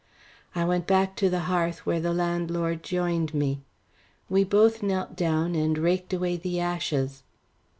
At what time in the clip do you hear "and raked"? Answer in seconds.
5.53-6.11